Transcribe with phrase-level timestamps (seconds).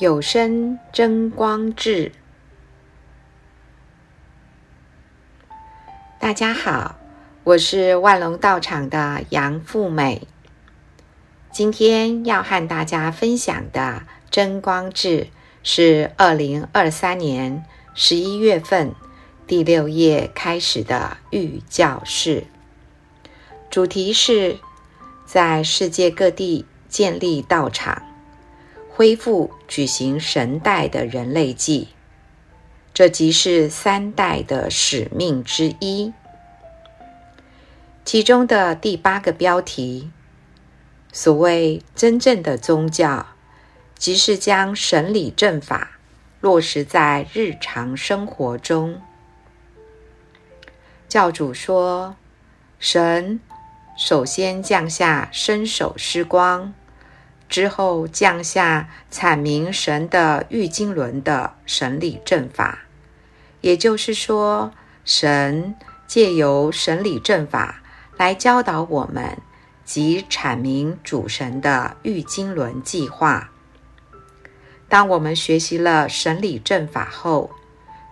[0.00, 2.12] 有声真光志。
[6.18, 6.96] 大家好，
[7.44, 10.26] 我是万隆道场的杨富美。
[11.52, 15.26] 今天要和大家分享的真光志
[15.62, 17.62] 是二零二三年
[17.92, 18.94] 十一月份
[19.46, 22.46] 第六页开始的预教室，
[23.68, 24.56] 主题是
[25.26, 28.09] 在世界各地建立道场。
[28.92, 31.88] 恢复举行神代的人类祭，
[32.92, 36.12] 这即是三代的使命之一。
[38.04, 40.10] 其中的第八个标题，
[41.12, 43.28] 所谓真正的宗教，
[43.96, 45.98] 即是将神理正法
[46.40, 49.00] 落实在日常生活中。
[51.08, 52.16] 教主说，
[52.78, 53.40] 神
[53.96, 56.74] 首先降下伸手施光。
[57.50, 62.84] 之后降下阐明神的玉经轮的神理正法，
[63.60, 64.72] 也就是说，
[65.04, 65.74] 神
[66.06, 67.82] 借由神理正法
[68.16, 69.36] 来教导我们
[69.84, 73.50] 及阐明主神的玉经轮计划。
[74.88, 77.50] 当我们学习了神理正法后，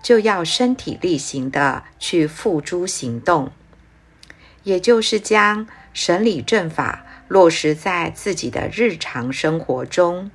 [0.02, 3.52] 就要身体力行地去付诸行动，
[4.64, 7.04] 也就是将神理正法。
[7.28, 10.30] 落实在自己的日常生活中，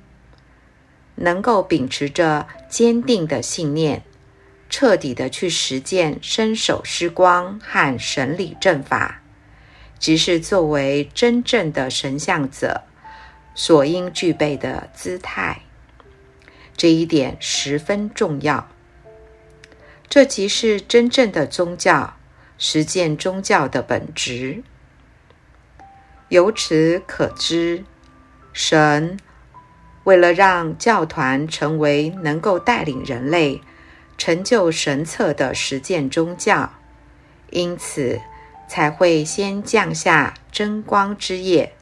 [1.16, 4.04] 能够秉持着坚定的信念，
[4.70, 9.22] 彻底的去实践伸手施光和神理正法，
[9.98, 12.82] 即是作为真正的神像者
[13.54, 15.62] 所应具备的姿态。
[16.76, 18.68] 这一点十分重要。
[20.08, 22.16] 这即是真正的宗教，
[22.56, 24.62] 实践宗教的本质。
[26.34, 27.84] 由此可知，
[28.52, 29.16] 神
[30.02, 33.62] 为了让教团成为能够带领人类
[34.18, 36.74] 成就神策的实践宗教，
[37.50, 38.20] 因此
[38.68, 41.72] 才会先降下真光之业，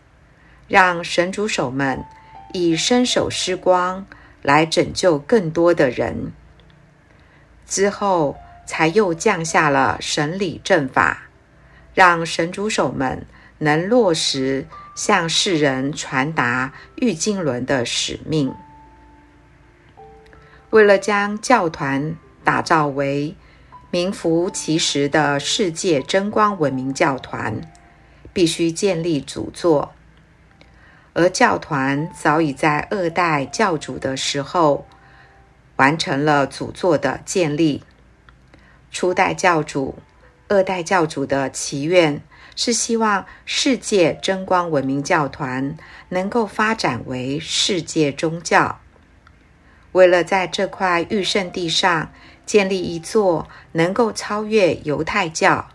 [0.69, 2.05] 让神主手们
[2.53, 4.05] 以伸手施光
[4.43, 6.31] 来拯救更多的人。
[7.67, 8.37] 之后
[8.67, 11.23] 才又降下了神理正法，
[11.95, 13.27] 让神主手们。
[13.63, 18.53] 能落实向世人传达玉经轮的使命，
[20.71, 23.37] 为了将教团打造为
[23.93, 27.61] 名副其实的世界真光文明教团，
[28.33, 29.93] 必须建立主座。
[31.13, 34.87] 而教团早已在二代教主的时候
[35.77, 37.85] 完成了主座的建立。
[38.91, 39.99] 初代教主、
[40.53, 42.23] 二代教主的祈愿。
[42.55, 45.75] 是希望世界真光文明教团
[46.11, 48.79] 能够发展为世界宗教。
[49.93, 52.13] 为了在这块御圣地上
[52.45, 55.71] 建立一座能够超越犹太教、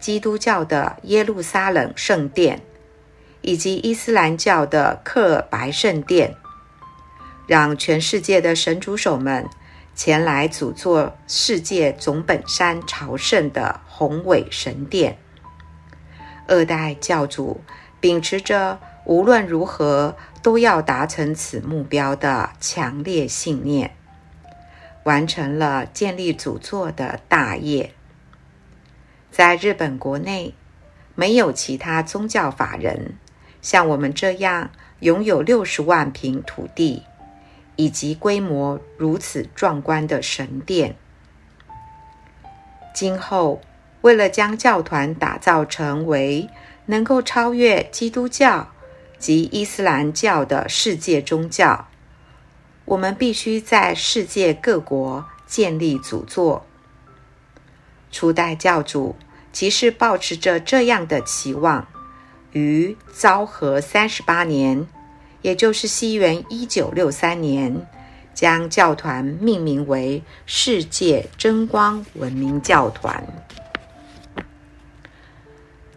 [0.00, 2.62] 基督教的耶路撒冷圣殿，
[3.42, 6.34] 以及伊斯兰教的克尔白圣殿，
[7.46, 9.46] 让全世界的神主手们
[9.94, 15.18] 前来主座世界总本山朝圣的宏伟神殿。
[16.48, 17.60] 二代教主
[18.00, 23.94] 秉持着无论如何都要达成此目标的强烈信念，
[25.04, 27.94] 完成了建立主座的大业。
[29.30, 30.54] 在日本国内，
[31.14, 33.16] 没有其他宗教法人
[33.62, 37.04] 像我们这样拥有六十万坪土地
[37.76, 40.96] 以及规模如此壮观的神殿。
[42.94, 43.60] 今后。
[44.04, 46.50] 为了将教团打造成为
[46.84, 48.70] 能够超越基督教
[49.18, 51.88] 及伊斯兰教的世界宗教，
[52.84, 56.66] 我们必须在世界各国建立主座。
[58.12, 59.16] 初代教主
[59.50, 61.88] 即是抱持着这样的期望，
[62.52, 64.86] 于昭和三十八年，
[65.44, 67.86] 也就是西元一九六三年，
[68.32, 73.22] 将教团命名为世界真光文明教团。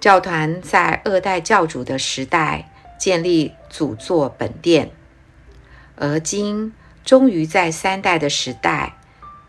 [0.02, 4.92] 教团在二代教主的时代建立祖座本殿，
[5.96, 6.74] 而今
[7.06, 8.98] 终于在三代的时代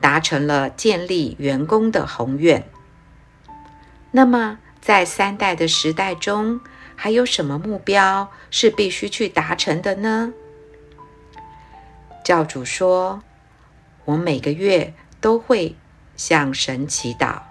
[0.01, 2.63] 达成了建立员工的宏愿。
[4.13, 6.61] 那么，在三代的时代中，
[7.01, 10.33] 还有什么目标是必须去达成的呢？
[12.25, 13.23] 教主说
[14.05, 15.77] ：“我每个月都会
[16.17, 17.43] 向神祈祷。”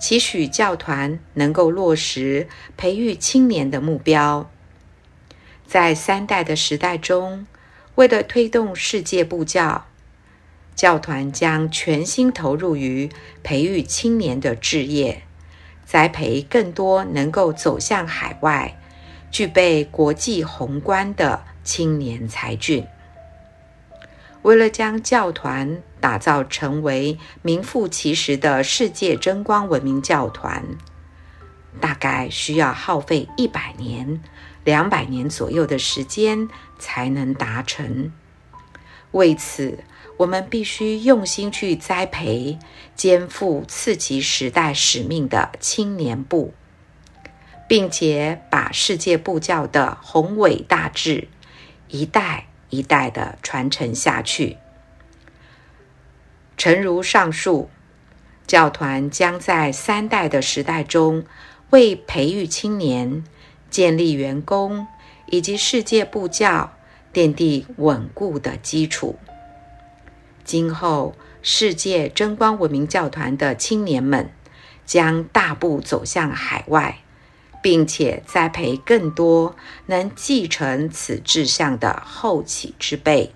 [0.00, 2.46] 期许教团能够落实
[2.76, 4.48] 培育青年的目标，
[5.66, 7.48] 在三代的时代中，
[7.96, 9.86] 为了推动世界布教，
[10.76, 13.10] 教团将全心投入于
[13.42, 15.24] 培育青年的志业，
[15.90, 18.78] 栽培更多能够走向海外、
[19.30, 22.86] 具备国际宏观的青年才俊。
[24.42, 30.62] 为了将教团打造成为名副其实的世界争光文明教团，
[31.80, 34.22] 大概需要耗费一百年、
[34.64, 38.12] 两百年左右的时间才能达成。
[39.12, 39.78] 为此，
[40.18, 42.58] 我们必须用心去栽培
[42.94, 46.52] 肩负次级时代使命的青年部，
[47.68, 51.28] 并且把世界布教的宏伟大志
[51.88, 54.56] 一代一代的传承下去。
[56.56, 57.70] 诚如上述，
[58.44, 61.24] 教团将在三代的时代中，
[61.70, 63.22] 为培育青年、
[63.70, 64.88] 建立员工
[65.26, 66.72] 以及世界布教
[67.14, 69.16] 奠定稳固的基础。
[70.48, 74.30] 今后，世界真光文明教团的青年们
[74.86, 77.00] 将大步走向海外，
[77.62, 79.54] 并且栽培更多
[79.84, 83.34] 能继承此志向的后起之辈。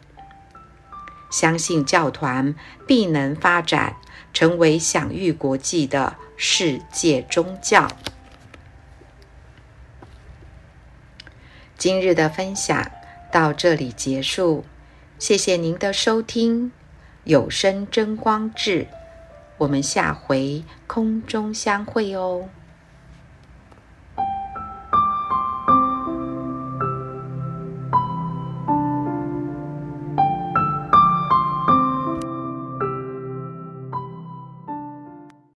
[1.31, 2.55] 相信教团
[2.87, 3.97] 必能发展
[4.33, 7.89] 成为享誉国际的世界宗教。
[11.77, 12.91] 今日的分享
[13.31, 14.65] 到这里结束，
[15.19, 16.73] 谢谢您的收听。
[17.25, 18.87] 有生真光志，
[19.59, 22.49] 我们下回空中相会哦。